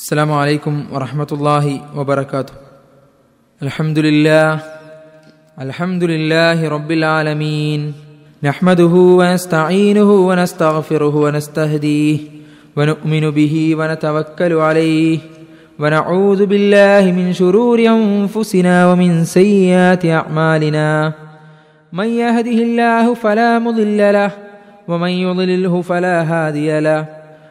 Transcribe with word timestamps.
السلام 0.00 0.32
عليكم 0.32 0.84
ورحمة 0.92 1.26
الله 1.32 1.80
وبركاته. 1.96 2.54
الحمد 3.62 3.98
لله 3.98 4.60
الحمد 5.60 6.04
لله 6.04 6.68
رب 6.68 6.90
العالمين. 6.90 7.92
نحمده 8.42 8.94
ونستعينه 9.20 10.10
ونستغفره 10.28 11.16
ونستهديه 11.16 12.18
ونؤمن 12.76 13.30
به 13.30 13.74
ونتوكل 13.78 14.52
عليه 14.52 15.18
ونعوذ 15.78 16.40
بالله 16.46 17.12
من 17.12 17.32
شرور 17.32 17.78
أنفسنا 17.84 18.92
ومن 18.92 19.24
سيئات 19.24 20.06
أعمالنا. 20.06 21.12
من 21.92 22.08
يهده 22.08 22.58
الله 22.68 23.14
فلا 23.14 23.58
مضل 23.58 24.00
له 24.12 24.30
ومن 24.88 25.12
يضلله 25.28 25.82
فلا 25.82 26.16
هادي 26.24 26.80
له. 26.80 27.19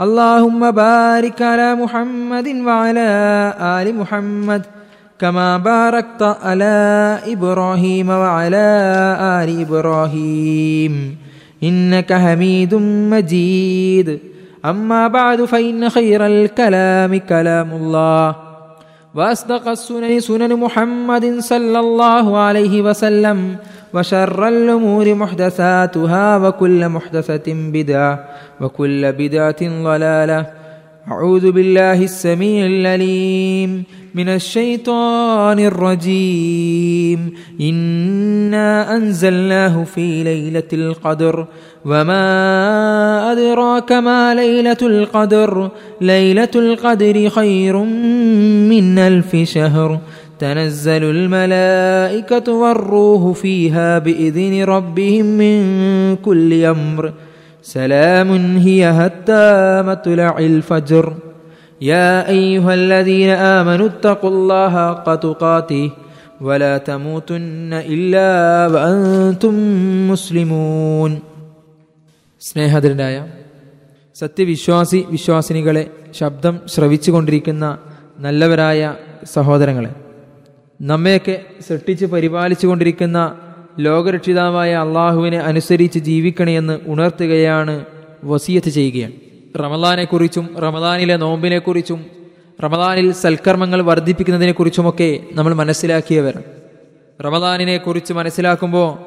اللهم 0.00 0.70
بارك 0.70 1.42
على 1.42 1.74
محمد 1.74 2.48
وعلى 2.48 3.08
آل 3.60 3.94
محمد 3.96 4.62
كما 5.18 5.56
باركت 5.56 6.22
على 6.44 7.18
إبراهيم 7.26 8.08
وعلى 8.08 8.66
آل 9.20 9.60
إبراهيم. 9.60 11.16
إنك 11.62 12.12
حميد 12.12 12.74
مجيد. 13.10 14.18
أما 14.64 15.08
بعد 15.08 15.44
فإن 15.44 15.88
خير 15.88 16.26
الكلام 16.26 17.16
كلام 17.16 17.72
الله. 17.72 18.36
وأصدق 19.14 19.68
السنن 19.68 20.20
سنن 20.20 20.56
محمد 20.56 21.38
صلى 21.38 21.78
الله 21.80 22.38
عليه 22.38 22.82
وسلم. 22.82 23.56
وشر 23.94 24.48
الأمور 24.48 25.14
محدثاتها 25.14 26.36
وكل 26.36 26.88
محدثة 26.88 27.52
بدعة 27.72 28.24
وكل 28.60 29.12
بدعة 29.12 29.56
ضلالة. 29.62 30.46
أعوذ 31.10 31.52
بالله 31.52 32.02
السميع 32.02 32.66
العليم 32.66 33.84
من 34.14 34.28
الشيطان 34.28 35.58
الرجيم. 35.58 37.34
إنا 37.60 38.96
أنزلناه 38.96 39.84
في 39.84 40.24
ليلة 40.24 40.68
القدر. 40.72 41.46
وما 41.84 43.32
أدراك 43.32 43.92
ما 43.92 44.34
ليلة 44.34 44.76
القدر؟ 44.82 45.70
ليلة 46.00 46.48
القدر 46.54 47.28
خير 47.28 47.76
من 48.68 48.98
ألف 48.98 49.36
شهر. 49.36 49.98
تنزل 50.39 51.03
الملائكة 51.05 52.47
والروح 52.53 53.37
فيها 53.37 53.99
بإذن 53.99 54.63
ربهم 54.65 55.25
من 55.37 55.57
كل 56.17 56.51
أمر 56.65 57.03
سلام 57.65 58.29
هي 58.57 58.81
حتى 58.93 59.45
مطلع 59.81 60.37
الفجر 60.39 61.05
يا 61.81 62.29
أيها 62.29 62.73
الذين 62.73 63.29
آمنوا 63.29 63.87
اتقوا 63.87 64.29
الله 64.29 64.71
حق 64.87 65.15
تقاته 65.17 65.85
ولا 66.41 66.77
تموتن 66.79 67.73
إلا 67.87 68.29
وأنتم 68.67 69.53
مسلمون 70.11 71.11
സ്നേഹധരനായ 72.41 73.15
സത്യവിശ്വാസി 74.15 74.99
വിശ്വാസിനികളെ 75.11 75.83
ശബ്ദം 76.19 76.55
ശ്രവിച്ചുകൊണ്ടിരിക്കുന്ന 76.73 77.65
നല്ലവരായ 78.19 78.81
സഹോദരങ്ങളെ 79.35 79.91
നമ്മയൊക്കെ 80.80 81.42
സൃഷ്ടിച്ച് 81.60 82.06
പരിപാലിച്ചു 82.06 82.66
കൊണ്ടിരിക്കുന്ന 82.66 83.38
ലോകരക്ഷിതാവായ 83.78 84.74
അള്ളാഹുവിനെ 84.74 85.38
അനുസരിച്ച് 85.38 85.98
ജീവിക്കണമെന്ന് 85.98 86.80
ഉണർത്തുകയാണ് 86.86 87.84
വസീയത്ത് 88.24 88.68
ചെയ്യുകയാണ്. 88.68 89.12
റമദാനെക്കുറിച്ചും 89.58 90.56
റമദാനിലെ 90.58 91.16
നോമ്പിനെക്കുറിച്ചും 91.16 92.06
റമദാനിൽ 92.64 93.12
സൽക്കർമ്മങ്ങൾ 93.12 93.82
വർദ്ധിപ്പിക്കുന്നതിനെക്കുറിച്ചുമൊക്കെ 93.82 95.20
നമ്മൾ 95.32 95.54
മനസ്സിലാക്കിയവർ 95.54 96.42
റമദാനിനെ 97.24 97.76
കുറിച്ച് 97.76 98.12
മനസ്സിലാക്കുമ്പോൾ 98.12 98.98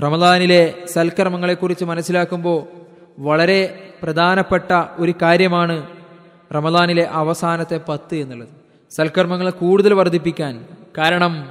റമദാനിലെ 0.00 0.74
സൽക്കർമ്മങ്ങളെക്കുറിച്ച് 0.92 1.84
മനസ്സിലാക്കുമ്പോൾ 1.84 2.66
വളരെ 3.18 3.90
പ്രധാനപ്പെട്ട 4.02 4.84
ഒരു 4.98 5.14
കാര്യമാണ് 5.22 5.86
റമദാനിലെ 6.54 7.04
അവസാനത്തെ 7.04 7.80
പത്ത് 7.88 8.14
എന്നുള്ളത്. 8.14 8.48
സൽക്കർമ്മങ്ങൾ 8.90 9.50
കൂടുതൽ 9.50 9.94
വർദ്ധിപ്പിക്കാൻ 9.94 10.64
കാരണം 10.98 11.48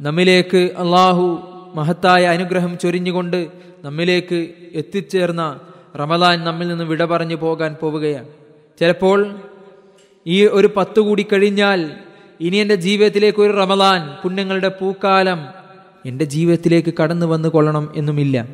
നമ്മിലേക്ക് 0.00 0.56
അള്ളാഹു 0.56 1.48
മഹത്തായ 1.74 2.24
അനുഗ്രഹം 2.26 2.78
ചൊരിഞ്ഞുകൊണ്ട് 2.78 3.46
നമ്മിലേക്ക് 3.84 4.48
എത്തിച്ചേർന്ന 4.72 5.60
റമദാൻ 6.00 6.44
നമ്മിൽ 6.44 6.68
നിന്ന് 6.68 6.84
വിട 6.84 7.04
പറഞ്ഞു 7.04 7.34
പോകാൻ 7.34 7.76
പോവുകയാണ്. 7.80 8.28
ചിലപ്പോൾ 8.80 9.36
ഈ 10.26 10.46
ഒരു 10.46 10.70
പത്ത് 10.76 11.00
കൂടി 11.00 11.26
കഴിഞ്ഞാൽ 11.32 11.90
ഇനി 12.40 12.56
എന്റെ 12.56 12.74
ജീവിതത്തിലേക്ക് 12.74 13.42
ഒരു 13.42 13.52
റമദാൻ 13.52 14.16
പുണ്യങ്ങളുടെ 14.22 14.68
പൂക്കാലം 14.68 15.46
എന്റെ 16.06 16.24
ജീവിതത്തിലേക്ക് 16.24 16.94
കടന്നു 17.02 17.26
വന്നു 17.26 17.48
കൊള്ളണം 17.48 17.92
എന്നുമില്ല. 17.96 18.46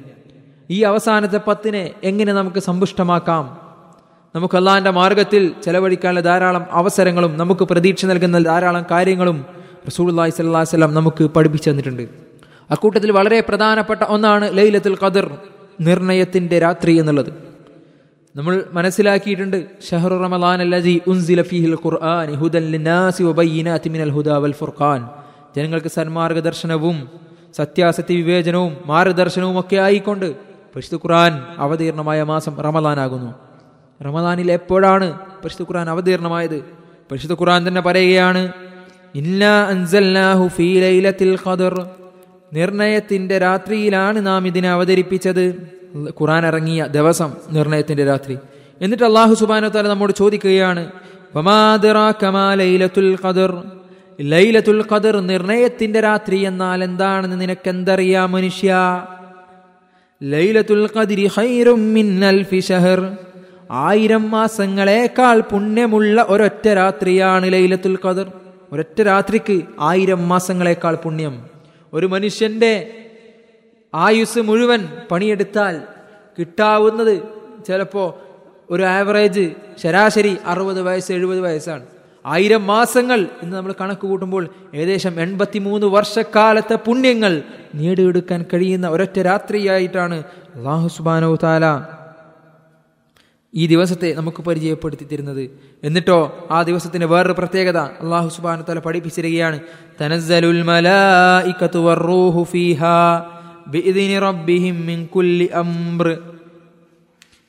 ഈ 0.70 0.82
അവസാനത്തെ 0.82 1.40
പത്തിനെ 1.46 1.90
എങ്ങനെ 2.04 2.32
നമുക്ക് 2.32 2.58
സമ്പുഷ്ടമാക്കാം? 2.58 3.60
നമുക്ക് 4.34 4.56
അള്ളാഹിന്റെ 4.56 4.90
മാർഗത്തിൽ 4.90 5.52
ചെലവഴിക്കാനുള്ള 5.64 6.20
ധാരാളം 6.20 6.66
അവസരങ്ങളും 6.70 7.36
നമുക്ക് 7.36 7.62
പ്രതീക്ഷ 7.62 8.06
നൽകുന്ന 8.06 8.38
ധാരാളം 8.38 8.84
കാര്യങ്ങളും 8.90 9.57
റസൂൽല്ലാഹി 9.88 10.30
സ്വല്ലാ 10.30 10.60
വസ്ലാം 10.60 10.94
നമുക്ക് 10.94 11.24
പഠിപ്പിച്ചു 11.24 11.70
തന്നിട്ടുണ്ട്. 11.70 12.04
അക്കൂട്ടത്തിൽ 12.70 13.10
വളരെ 13.18 13.38
പ്രധാനപ്പെട്ട 13.40 14.02
ഒന്നാണ് 14.14 14.46
ലൈലത്തുൽ 14.58 14.96
ഖദർ 15.02 15.26
നിർണയത്തിന്റെ 15.80 16.58
രാത്രി 16.58 16.92
എന്നുള്ളത്. 17.00 17.30
നമ്മൾ 18.36 18.64
മനസ്സിലാക്കിയിട്ടുണ്ട് 18.72 19.58
ഷഹറു 19.90 20.16
റമദാൻ 20.24 20.58
അല്ലജി 20.64 21.00
ഉൻസില 21.06 21.42
ഫീഹിൽ 21.42 21.76
ഖുർആൻ 21.84 22.28
ഹുദൻ 22.40 22.64
ലിന്നാസി 22.74 23.22
വബയ്യിനാതി 23.22 23.88
മിനൽ 23.88 24.12
ഹുദാ 24.16 24.36
വൽ 24.42 24.56
ഫുർഖാൻ. 24.60 25.00
ജനങ്ങൾക്ക് 25.56 25.88
സന്മാർഗദർശനവും 25.88 26.96
സത്യാസത്യ 27.58 28.14
വിവേചനവും 28.16 28.72
മാർഗദർശനവും 28.86 29.56
ഒക്കെ 29.60 29.76
ആയിക്കൊണ്ട് 29.76 30.28
പരിശുദ്ധ 30.72 30.96
ഖുർആൻ 31.04 31.32
അവതീർണമായ 31.58 32.22
മാസം 32.22 32.54
റമദാനാകുന്നു 32.66 33.30
റമദാനിൽ 34.06 34.48
എപ്പോഴാണ് 34.52 35.06
പരിശുദ്ധ 35.42 35.64
ഖുർആൻ 35.70 35.86
അവതീർണമായത്? 35.90 36.58
പരിശുദ്ധ 37.10 37.34
ഖുർആൻ 37.40 37.60
തന്നെ 37.68 37.80
പറയുകയാണ് 37.80 38.42
നിർണയത്തിന്റെ 42.52 43.38
രാത്രിയിലാണ് 43.38 44.26
നാം 44.26 44.46
ഇതിനെ 44.46 44.70
അവതരിപ്പിച്ചത്. 44.70 45.56
ഖുറാൻ 46.20 46.46
ഇറങ്ങിയ 46.46 46.86
ദിവസം 46.86 47.32
നിർണയത്തിന്റെ 47.50 48.04
രാത്രി. 48.04 48.38
എന്നിട്ട് 48.80 49.04
അള്ളാഹു 49.04 49.34
സുബാനോ 49.34 49.68
താല 49.68 49.88
നമ്മോട് 49.88 50.12
ചോദിക്കുകയാണ് 50.12 50.92
ലൈലത്തുൽ 54.20 54.84
ഖദർ? 54.92 55.20
നിർണയത്തിന്റെ 55.20 56.00
രാത്രി 56.00 56.38
എന്നാൽ 56.38 56.84
എന്താണെന്ന് 56.84 57.40
നിനക്കെന്തറിയാം 57.40 58.32
മനുഷ്യ? 58.32 58.74
ലൈലത്തുൽ 60.22 60.88
ഖദരി 60.96 61.30
ഖൈറും 61.38 61.94
അൽഫി 62.24 62.60
ഷഹർ. 62.60 63.16
ആയിരം 63.70 64.30
മാസങ്ങളേക്കാൾ 64.30 65.40
പുണ്യമുള്ള 65.40 66.26
ഒരൊറ്റ 66.28 66.68
രാത്രിയാണ് 66.68 67.52
ലൈലത്തുൽ 67.52 67.98
ഖദർ. 68.04 68.32
ഒരൊറ്റ 68.72 69.02
രാത്രിക്ക് 69.02 69.62
ആയിരം 69.80 70.28
മാസങ്ങളെക്കാൾ 70.28 70.94
പുണ്യം. 70.94 71.46
ഒരു 71.92 72.06
മനുഷ്യന്റെ 72.06 72.72
ആയുസ് 73.94 74.38
മുഴുവൻ 74.38 74.88
പണിയെടുത്താൽ 75.10 75.82
കിട്ടാവുന്നത് 76.38 77.22
ചിലപ്പോൾ 77.66 78.14
ഒരു 78.70 78.82
ആവറേജ് 78.82 79.50
ശരാശരി 79.82 80.36
അറുപത് 80.46 80.82
വയസ്സ് 80.82 81.12
എഴുപത് 81.12 81.40
വയസ്സാണ്. 81.40 81.86
ആയിരം 82.26 82.66
മാസങ്ങൾ 82.66 83.28
എന്ന് 83.42 83.56
നമ്മൾ 83.56 83.74
കണക്ക് 83.80 84.00
കൂട്ടുമ്പോൾ 84.00 84.48
ഏകദേശം 84.74 85.20
എൺപത്തിമൂന്ന് 85.20 85.86
വർഷക്കാലത്തെ 85.86 86.74
പുണ്യങ്ങൾ 86.74 87.42
നേടിയെടുക്കാൻ 87.74 88.44
കഴിയുന്ന 88.52 88.88
ഒരൊറ്റ 88.88 89.20
രാത്രിയായിട്ടാണ് 89.20 90.22
അള്ളാഹു 90.56 90.88
സുബാനോ 90.88 91.36
താല 91.36 91.64
ഈ 93.54 93.66
ദിവസത്തെ 93.66 94.12
നമുക്ക് 94.12 94.42
പരിചയപ്പെടുത്തി 94.42 95.06
തരുന്നത്. 95.12 95.50
എന്നിട്ടോ 95.82 96.48
ആ 96.50 96.62
ദിവസത്തിന് 96.62 97.04
വേറൊരു 97.04 97.32
പ്രത്യേകത 97.32 97.76
അള്ളാഹു 97.76 98.28
സുബാന 98.28 98.64
തല 98.68 98.78
പഠിപ്പിച്ചിരിക്കുകയാണ്. 98.78 99.60
മലായികത്തു 100.62 101.78
വറൂഹു 101.78 102.42
ഫീഹാ 102.42 103.30
റബ്ബിഹിം 104.18 104.86
മിൻ 104.86 105.06
കുല്ലി 105.06 105.44
അംർ 105.44 106.18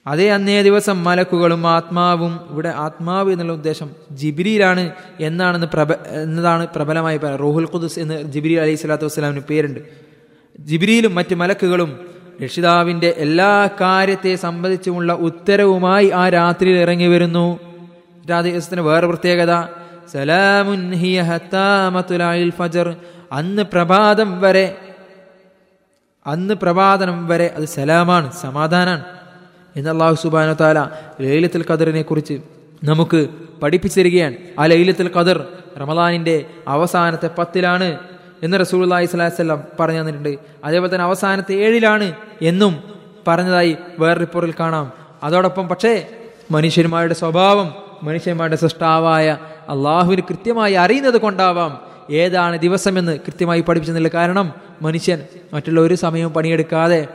അതേ 0.08 0.30
അന്നേ 0.30 0.62
ദിവസം 0.62 1.04
മലക്കുകളും 1.04 1.68
ആത്മാവും 1.68 2.40
ഇവിടെ 2.50 2.70
ആത്മാവ് 2.70 3.32
എന്നുള്ള 3.32 3.54
ഉദ്ദേശം 3.54 3.90
ജിബിരിയിലാണ് 4.12 4.92
എന്നാണെന്ന് 5.20 5.68
പ്രബ 5.68 5.92
എന്നതാണ് 5.94 6.68
പ്രബലമായി 6.68 7.18
പറയുന്നത്. 7.18 7.40
റോഹുൽ 7.40 7.68
ഖുദുസ് 7.74 8.00
എന്ന് 8.00 8.24
ജിബിരി 8.24 8.54
അലൈഹി 8.54 8.76
സ്വലാത്തു 8.76 9.06
വസ്സലാമിന് 9.06 9.42
പേരുണ്ട്. 9.50 9.80
ജിബിരിയിലും 10.60 11.16
മറ്റ് 11.16 11.36
മലക്കുകളും 11.36 12.09
രക്ഷിതാവിന്റെ 12.44 13.14
എല്ലാ 13.18 13.70
കാര്യത്തെ 13.82 14.36
സംബന്ധിച്ചുമുള്ള 14.36 15.14
ഉത്തരവുമായി 15.14 16.10
ആ 16.10 16.30
രാത്രിയിൽ 16.30 16.78
ഇറങ്ങി 16.78 17.08
വരുന്നു. 17.08 17.60
ദിവസത്തിന് 18.42 18.82
വേറെ 18.82 19.08
പ്രത്യേകത. 19.08 19.64
സലാമുൻ 20.12 20.94
ഹിയ 20.94 21.22
ഹത്താ 21.22 22.04
ഫജർ. 22.58 22.96
അന്ന് 23.32 23.64
പ്രഭാതം 23.64 24.42
വരെ 24.42 24.78
അന്ന് 26.28 26.54
പ്രഭാതനം 26.54 27.28
വരെ 27.28 27.54
അത് 27.58 27.66
സലാമാണ് 27.66 28.32
സമാധാനാണ്. 28.32 29.04
എന്ന് 29.76 29.90
അള്ളാഹു 29.90 30.16
സുബാനു 30.16 30.54
താല 30.54 30.90
ലൈലത്തുൽ 31.22 31.66
ഖദറിനെ 31.72 32.02
കുറിച്ച് 32.02 32.42
നമുക്ക് 32.84 33.28
പഠിപ്പിച്ചു 33.64 34.02
ആ 34.60 34.66
ലൈലത്തുൽ 34.66 35.12
ഖദർ 35.16 35.48
റമദാനിന്റെ 35.80 36.46
അവസാനത്തെ 36.68 37.30
പത്തിലാണ് 37.38 37.98
എന്ന് 38.44 38.60
റസൂൽ 38.60 38.84
അള്ളാഹി 38.84 39.06
സ്വലാസ്ല്ലാം 39.06 39.64
പറഞ്ഞു 39.80 40.00
തന്നിട്ടുണ്ട്. 40.00 40.38
അതേപോലെ 40.64 40.94
തന്നെ 40.94 41.06
അവസാനത്തെ 41.06 41.54
ഏഴിലാണ് 41.54 42.14
എന്നും 42.42 42.84
പറഞ്ഞതായി 43.28 43.78
വേറെ 44.00 44.20
റിപ്പോർട്ടിൽ 44.20 44.54
കാണാം. 44.60 44.92
അതോടൊപ്പം 45.24 45.68
പക്ഷേ 45.68 46.08
മനുഷ്യന്മാരുടെ 46.52 47.14
സ്വഭാവം 47.14 47.76
മനുഷ്യന്മാരുടെ 48.04 48.56
സൃഷ്ടാവായ 48.56 49.38
അള്ളാഹുവിന് 49.70 50.22
കൃത്യമായി 50.22 50.74
അറിയുന്നത് 50.74 51.18
കൊണ്ടാവാം 51.18 51.82
ഏതാണ് 52.12 52.58
ദിവസമെന്ന് 52.58 53.20
കൃത്യമായി 53.20 53.62
പഠിപ്പിച്ചെന്നില്ല 53.62 54.10
കാരണം 54.14 54.54
മനുഷ്യൻ 54.82 55.24
മറ്റുള്ള 55.54 55.82
ഒരു 55.82 55.94
സമയവും 55.94 56.34
പണിയെടുക്കാതെ 56.34 57.08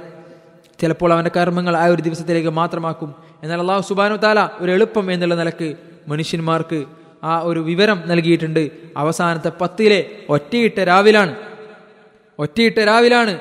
ചിലപ്പോൾ 0.81 1.13
അവന്റെ 1.13 1.31
കർമ്മങ്ങൾ 1.37 1.77
ആ 1.77 1.87
ഒരു 1.87 2.03
ദിവസത്തിലേക്ക് 2.03 2.49
മാത്രമാക്കും. 2.49 3.15
എന്നാൽ 3.43 3.59
അള്ളാഹു 3.59 3.83
സുബാനു 3.83 4.17
താല 4.17 4.49
ഒരു 4.61 4.71
എളുപ്പം 4.71 5.13
എന്നുള്ള 5.13 5.35
നിലയ്ക്ക് 5.35 5.77
മനുഷ്യന്മാർക്ക് 6.09 6.85
ആ 7.25 7.41
ഒരു 7.41 7.61
വിവരം 7.61 8.03
നൽകിയിട്ടുണ്ട്. 8.07 8.71
അവസാനത്തെ 8.97 9.53
പത്തിലെ 9.61 10.11
ഒറ്റയിട്ട 10.29 10.81
രാവിലാണ്. 10.81 11.37
ഒറ്റയിട്ട 12.39 12.79
രാവിലാണ് 12.79 13.39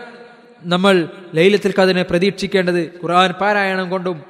നമ്മൾ 0.64 1.08
ലൈലത്തിൽ 1.36 1.74
കതിനെ 1.82 2.04
പ്രതീക്ഷിക്കേണ്ടത്. 2.04 2.82
ഖുർആൻ 2.82 3.32
പാരായണം 3.32 3.90
കൊണ്ടും 3.90 4.24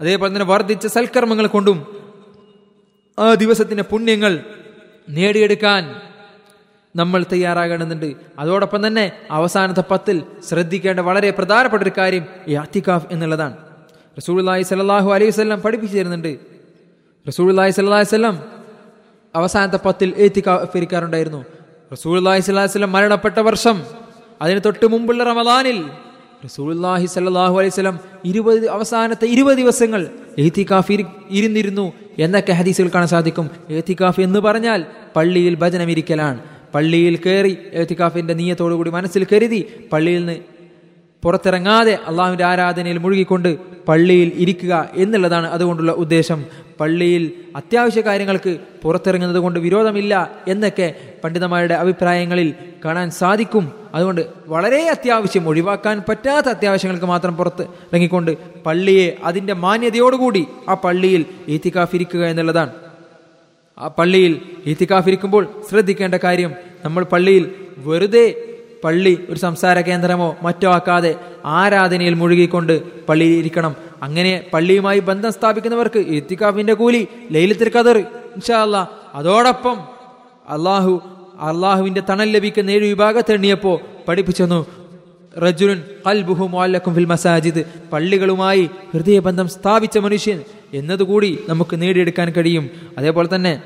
അതേപോലെ 0.00 0.32
തന്നെ 0.32 0.44
വർദ്ധിച്ച 0.44 0.86
സൽക്കർമ്മങ്ങൾ 0.86 1.46
കൊണ്ടും 1.46 1.78
ആ 3.18 3.34
ദിവസത്തിന്റെ 3.34 3.82
പുണ്യങ്ങൾ 3.82 4.40
നേടിയെടുക്കാൻ 5.08 5.94
നമ്മൾ 6.96 7.24
തയ്യാറാകേണ്ടതുണ്ട് 7.32 8.14
അതോടൊപ്പം 8.38 8.86
തന്നെ 8.86 9.12
അവസാനത്തെ 9.30 9.82
പത്തിൽ 9.90 10.22
ശ്രദ്ധിക്കേണ്ട 10.48 11.00
വളരെ 11.00 11.30
പ്രധാനപ്പെട്ട 11.30 11.82
ഒരു 11.82 11.92
കാര്യം 11.98 12.26
ഈ 12.48 12.54
അത്തിക്കാഫ് 12.54 13.06
എന്നുള്ളതാണ്. 13.10 13.56
റസൂള്ളി 14.18 14.62
സലാഹു 14.62 15.12
അലൈഹി 15.12 15.40
വല്ലം 15.40 15.60
പഠിപ്പിച്ചു 15.60 15.98
തരുന്നുണ്ട്. 15.98 16.49
റസൂള്ളി 17.26 17.70
സല്ലാഹി 17.70 18.06
വല്ലം 18.12 18.36
അവസാനത്തെ 19.34 19.78
പത്തിൽ 19.86 20.10
ഏത്തിക്കാഫിരിക്കാറുണ്ടായിരുന്നു 20.24 21.40
റസൂള്ളി 21.92 22.40
സ്വലാഹി 22.46 22.70
വല്ലം 22.74 22.92
മരണപ്പെട്ട 22.92 23.38
വർഷം 23.48 23.76
അതിന് 24.42 24.60
തൊട്ട് 24.66 24.86
മുമ്പുള്ള 24.92 25.24
റമദാനിൽ 25.24 25.78
റസൂലുള്ളാഹി 26.44 27.06
സല്ലാഹു 27.14 27.54
അലൈഹി 27.60 27.72
വസല്ലം 27.74 27.96
ഇരുപത് 28.24 28.64
അവസാനത്തെ 28.76 29.26
ഇരുപത് 29.34 29.56
ദിവസങ്ങൾ 29.56 30.02
ഏത്തിക്കാഫ് 30.44 30.96
ഇരുന്നിരുന്നു 31.30 31.92
എന്നൊക്കെ 32.18 32.52
ഹദീസുകൾ 32.52 32.88
കാണാൻ 32.94 33.08
സാധിക്കും. 33.08 33.46
ഏത്തിക്കാഫ് 33.70 34.20
എന്ന് 34.20 34.38
പറഞ്ഞാൽ 34.38 34.80
പള്ളിയിൽ 35.16 35.54
ഭജനം 35.62 35.90
ഇരിക്കലാണ്. 35.90 36.38
പള്ളിയിൽ 36.74 37.14
കയറി 37.24 37.52
ഏത്തിക്കാഫിന്റെ 37.80 38.34
നീയത്തോടുകൂടി 38.40 38.90
മനസ്സിൽ 38.90 39.22
കരുതി 39.32 39.60
പള്ളിയിൽ 39.92 40.20
നിന്ന് 40.20 40.36
പുറത്തിറങ്ങാതെ 41.22 41.94
അള്ളാഹുവിന്റെ 42.08 42.44
ആരാധനയിൽ 42.44 42.98
മുഴുകിക്കൊണ്ട് 43.04 43.50
പള്ളിയിൽ 43.88 44.28
ഇരിക്കുക 44.42 44.74
എന്നുള്ളതാണ് 44.94 45.46
അതുകൊണ്ടുള്ള 45.46 45.92
ഉദ്ദേശം. 45.92 46.40
പള്ളിയിൽ 46.80 47.32
അത്യാവശ്യ 47.56 48.00
കാര്യങ്ങൾക്ക് 48.00 48.58
പുറത്തിറങ്ങുന്നത് 48.82 49.38
കൊണ്ട് 49.38 49.60
വിരോധമില്ല 49.60 50.14
എന്നൊക്കെ 50.48 50.94
പണ്ഡിതന്മാരുടെ 51.24 51.74
അഭിപ്രായങ്ങളിൽ 51.74 52.54
കാണാൻ 52.84 53.10
സാധിക്കും. 53.10 53.72
അതുകൊണ്ട് 53.94 54.20
വളരെ 54.46 54.88
അത്യാവശ്യം 54.88 55.48
ഒഴിവാക്കാൻ 55.48 56.02
പറ്റാത്ത 56.08 56.46
അത്യാവശ്യങ്ങൾക്ക് 56.46 57.06
മാത്രം 57.06 57.36
പുറത്ത് 57.36 57.62
ഇറങ്ങിക്കൊണ്ട് 57.62 58.36
പള്ളിയെ 58.66 59.16
അതിന്റെ 59.24 59.52
മാന്യതയോടുകൂടി 59.52 60.46
ആ 60.68 60.74
പള്ളിയിൽ 60.74 61.24
ഈത്തിക്കാഫിരിക്കുക 61.48 62.26
എന്നുള്ളതാണ്. 62.26 62.72
ആ 63.78 63.88
പള്ളിയിൽ 63.88 64.40
ഈത്തിക്കാഫിരിക്കുമ്പോൾ 64.66 65.44
ശ്രദ്ധിക്കേണ്ട 65.70 66.14
കാര്യം 66.14 66.54
നമ്മൾ 66.84 67.04
പള്ളിയിൽ 67.04 67.54
വെറുതെ 67.78 68.24
പള്ളി 68.84 69.26
ഒരു 69.30 69.38
സംസാര 69.38 69.80
കേന്ദ്രമോ 69.80 70.36
മറ്റോ 70.42 70.72
ആക്കാതെ 70.72 71.14
ആരാധനയിൽ 71.44 72.14
മുഴുകിക്കൊണ്ട് 72.14 73.06
പള്ളിയിൽ 73.08 73.38
ഇരിക്കണം. 73.38 73.76
അങ്ങനെ 74.02 74.44
പള്ളിയുമായി 74.52 75.00
ബന്ധം 75.00 75.32
സ്ഥാപിക്കുന്നവർക്ക് 75.32 75.98
ഇത്തിക്കാഫിന്റെ 75.98 76.74
കൂലി 76.74 77.08
ലൈലത്തിൽ 77.30 77.68
കതർ 77.68 77.98
ഇൻഷാല്ല 77.98 78.90
അതോടൊപ്പം 79.14 79.76
അള്ളാഹു 80.48 81.02
അള്ളാഹുവിന്റെ 81.40 82.02
തണൽ 82.10 82.30
ലഭിക്കുന്ന 82.32 82.70
ഏഴ് 82.70 82.86
വിഭാഗത്തെ 82.86 83.32
എണ്ണിയപ്പോ 83.32 83.80
പഠിപ്പിച്ചെന്നു. 84.08 84.66
റജുലുൻ 85.38 85.82
ഫിൽ 86.94 87.04
മസാജിദ്. 87.04 87.64
പള്ളികളുമായി 87.92 88.70
ഹൃദയബന്ധം 88.94 89.48
സ്ഥാപിച്ച 89.48 89.98
മനുഷ്യൻ 89.98 90.40
എന്നതുകൂടി 90.74 91.44
നമുക്ക് 91.48 91.82
നേടിയെടുക്കാൻ 91.82 92.30
കഴിയും. 92.30 92.70
അതേപോലെ 92.98 93.28
തന്നെ 93.34 93.62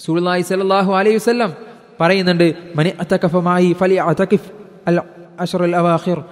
സുലുല്ലാഹി 0.00 0.42
സല്ലല്ലാഹു 0.42 0.92
അലൈഹി 0.92 1.16
വസല്ലം 1.16 1.71
പറയുന്നുണ്ട് 2.00 2.54
മനി 2.76 2.90
അത്തക്കഫമായി 3.00 3.72
ഫലി 3.80 3.94
അതകിഫ് 3.94 4.50
അൽ 4.86 5.00
അഷറുൽ 5.40 5.76
അവാഖിർ. 5.76 6.24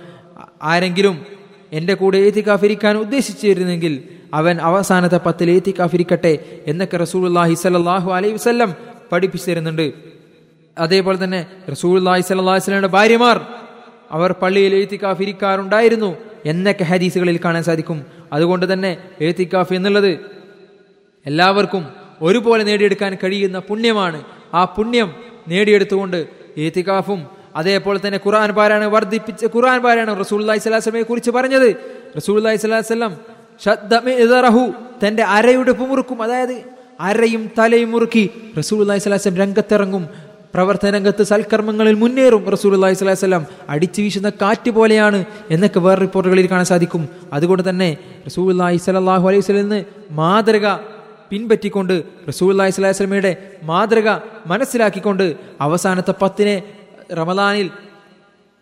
ആരെങ്കിലും 0.63 1.17
എന്റെ 1.73 1.95
കൂടെ 1.95 2.19
ഏത്തിക്കാഫിരിക്കാൻ 2.19 2.97
ഉദ്ദേശിച്ചിരുന്നെങ്കിൽ 2.97 4.03
അവൻ 4.35 4.61
അവസാനത്തെ 4.61 5.19
പത്തിൽ 5.27 5.51
ഏത്തിക്കാഫിരിക്കട്ടെ 5.51 6.63
എന്നൊക്കെ 6.67 6.97
റസൂലുല്ലാഹി 6.97 7.55
സലാഹു 7.55 8.11
അലൈഹി 8.13 8.35
വസ്ല്ലം 8.35 8.75
പഠിപ്പിച്ചിരുന്നുണ്ട്. 9.13 9.93
അതേപോലെ 10.79 11.25
തന്നെ 11.25 11.47
റസൂലുല്ലാഹി 11.71 12.21
സല്ലല്ലാഹു 12.21 12.57
അലൈഹി 12.57 12.67
വസല്ലമയുടെ 12.67 12.93
ഭാര്യമാർ 12.97 13.41
അവർ 14.11 14.33
പള്ളിയിൽ 14.33 14.75
ഏത്തിക്കാഫിരിക്കാറുണ്ടായിരുന്നു 14.75 16.17
എന്നൊക്കെ 16.47 16.85
ഹദീസുകളിൽ 16.85 17.41
കാണാൻ 17.45 17.63
സാധിക്കും. 17.63 17.99
അതുകൊണ്ട് 18.33 18.73
തന്നെ 18.73 18.97
ഏത്തിക്കാഫ് 19.21 19.75
എന്നുള്ളത് 19.75 20.13
എല്ലാവർക്കും 21.27 21.87
ഒരുപോലെ 22.23 22.65
നേടിയെടുക്കാൻ 22.65 23.19
കഴിയുന്ന 23.25 23.59
പുണ്യമാണ്. 23.59 24.25
ആ 24.55 24.65
പുണ്യം 24.65 25.11
നേടിയെടുത്തുകൊണ്ട് 25.49 26.27
ഏത്തികാഫും 26.59 27.27
അതേപോലെ 27.57 28.01
തന്നെ 28.07 28.21
ഖുർആൻ 28.27 28.51
പാരായണം 28.51 28.93
വർദ്ധിപ്പിച്ച് 28.93 29.47
ഖുർആൻ 29.47 29.83
പാരായണം 29.83 30.15
അലൈഹി 30.15 30.59
സ്വലാസ്ലമയെ 30.59 31.03
കുറിച്ച് 31.03 31.31
പറഞ്ഞത്. 31.31 31.77
റസൂല്ലി 32.17 32.57
സ്വലാസ്ലം 32.57 33.17
ഷദ്ദറഹു 33.65 34.73
തന്റെ 35.07 35.23
അരയുടെ 35.23 35.73
മുറുക്കും 35.73 36.23
അതായത് 36.23 36.63
അരയും 37.01 37.51
തലയും 37.59 37.91
മുറുക്കി 37.91 38.31
റസൂല്ലി 38.59 38.99
സ്വലാസ്ലം 38.99 39.37
രംഗത്തിറങ്ങും. 39.37 40.09
പ്രവർത്തന 40.55 40.91
രംഗത്ത് 40.91 41.23
സൽക്കർമ്മങ്ങളിൽ 41.23 41.95
മുന്നേറും 41.95 42.51
റസൂൽ 42.51 42.75
അള്ളഹി 42.75 42.95
സ്വലാഹി 42.95 43.19
സ്വലാം. 43.19 43.47
അടിച്ചു 43.69 44.03
വീശുന്ന 44.03 44.31
കാറ്റ് 44.31 44.71
പോലെയാണ് 44.71 45.25
എന്നൊക്കെ 45.51 45.81
വേറെ 45.81 46.01
റിപ്പോർട്ടുകളിൽ 46.01 46.51
കാണാൻ 46.51 46.65
സാധിക്കും. 46.65 47.09
അതുകൊണ്ട് 47.33 47.71
തന്നെ 47.71 47.97
റസൂൽ 48.27 48.53
അള്ളഹി 48.53 48.77
സ്വലാഹു 48.77 49.29
അലൈഹി 49.29 49.41
സ്വലിന്ന് 49.41 49.85
മാതൃക 50.11 50.67
പിൻപറ്റിക്കൊണ്ട് 51.31 51.95
സ്വലാഹി 52.31 52.71
സ്വലമയുടെ 52.71 53.33
മാതൃക 53.63 54.09
മനസ്സിലാക്കിക്കൊണ്ട് 54.47 55.27
അവസാനത്തെ 55.61 56.15
പത്തിനെ 56.23 56.57
റമദാനിൽ 57.13 57.69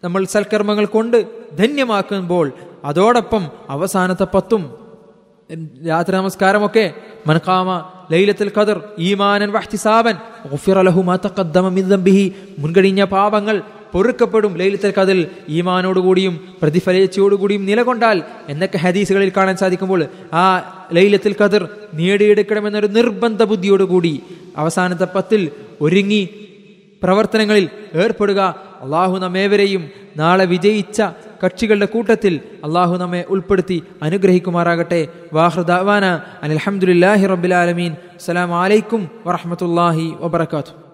നമ്മൾ 0.03 0.25
സൽക്കർമ്മങ്ങൾ 0.25 0.87
കൊണ്ട് 0.87 1.17
ധന്യമാക്കുമ്പോൾ 1.59 2.47
അതോടൊപ്പം 2.85 3.45
അവസാനത്തെ 3.71 4.27
പത്തും 4.35 4.63
രാത്രി 5.87 6.15
നമസ്കാരമൊക്കെ 6.17 6.85
മൻകാമ 7.27 7.69
ലൈലത്തിൽ 8.13 8.53
ഖദർ 8.57 8.79
ഈമാനൻ 8.99 9.51
വഹ്തിസാബൻ 9.51 10.17
മുൻകഴിഞ്ഞ 12.59 13.05
പാപങ്ങൾ 13.05 13.57
പൊറുക്കപ്പെടും 13.93 14.57
ലൈലത്തൽ 14.61 14.93
കതിൽ 14.99 15.27
ഈമാനോടുകൂടിയും 15.49 16.35
പ്രതിഫലേച്ചയോടുകൂടിയും 16.63 17.67
നിലകൊണ്ടാൽ 17.67 18.23
എന്നൊക്കെ 18.49 18.79
ഹദീസുകളിൽ 18.79 19.33
കാണാൻ 19.37 19.57
സാധിക്കുമ്പോൾ 19.57 20.03
ആ 20.33 20.45
ലൈലത്തിൽ 20.93 21.35
കതിർ 21.41 21.69
നേടിയെടുക്കണമെന്നൊരു 21.95 22.87
നിർബന്ധ 22.87 23.43
ബുദ്ധിയോടുകൂടി 23.43 24.23
അവസാനത്തെ 24.57 25.09
പത്തിൽ 25.15 25.51
ഒരുങ്ങി 25.81 26.23
പ്രവർത്തനങ്ങളിൽ 27.03 27.69
ഏർപ്പെടുക. 27.95 28.41
അള്ളാഹു 28.85 29.17
നമ്മേവരെയും 29.19 29.83
നാളെ 30.17 30.45
വിജയിച്ച 30.45 31.03
കക്ഷികളുടെ 31.43 31.87
കൂട്ടത്തിൽ 31.87 32.41
അള്ളാഹു 32.67 32.95
നമ്മെ 32.97 33.23
ഉൾപ്പെടുത്തി 33.29 33.79
അനുഗ്രഹിക്കുമാറാകട്ടെ. 34.03 35.01
വാഹൃദാവാന 35.33 36.05
അനിൽഹമുല്ലാഹി 36.43 37.27
റബുലാലമീൻ 37.35 37.93
അസ്സലാമലൈക്കും 38.19 39.11
വറഹമത്തല്ലാഹി 39.27 40.07
വബർക്കാത്തു 40.21 40.88